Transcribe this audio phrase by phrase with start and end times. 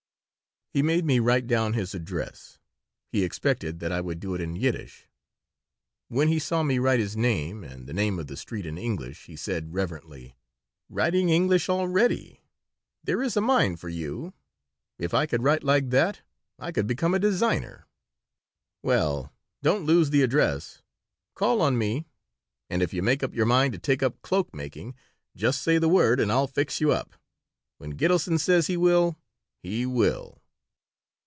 [0.73, 2.57] He made me write down his address.
[3.11, 5.05] He expected that I would do it in Yiddish.
[6.07, 9.25] When he saw me write his name and the name of the street in English
[9.25, 10.37] he said, reverently:
[10.87, 12.39] "Writing English already!
[13.03, 14.31] There is a mind for you!
[14.97, 16.21] If I could write like that
[16.57, 17.85] I could become a designer.
[18.81, 20.81] Well, don't lose the address.
[21.35, 22.05] Call on me,
[22.69, 24.95] and if you make up your mind to take up cloak making
[25.35, 27.11] just say the word and I'll fix you up.
[27.77, 29.17] When Gitelson says he will,
[29.61, 30.37] he will."